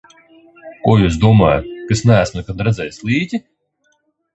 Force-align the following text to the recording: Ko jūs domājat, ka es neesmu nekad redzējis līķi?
Ko 0.87 0.95
jūs 1.01 1.21
domājat, 1.27 1.69
ka 1.91 1.97
es 1.99 2.03
neesmu 2.13 2.43
nekad 2.43 2.67
redzējis 2.71 3.03
līķi? 3.09 3.47